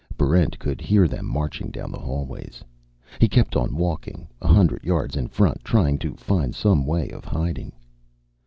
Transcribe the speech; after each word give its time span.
Barrent 0.17 0.57
could 0.57 0.81
hear 0.81 1.07
them 1.07 1.27
marching 1.27 1.69
down 1.69 1.91
the 1.91 1.99
hallways. 1.99 2.63
He 3.19 3.29
kept 3.29 3.55
on 3.55 3.75
walking, 3.77 4.27
a 4.41 4.47
hundred 4.47 4.83
yards 4.83 5.15
in 5.15 5.27
front, 5.27 5.63
trying 5.63 5.99
to 5.99 6.15
find 6.15 6.55
some 6.55 6.87
way 6.87 7.09
of 7.09 7.23
hiding. 7.23 7.71